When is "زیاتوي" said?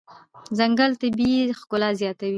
2.01-2.29